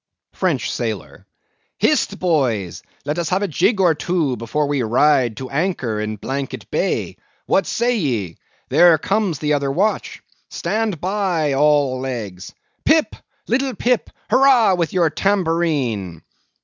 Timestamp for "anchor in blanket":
5.51-6.71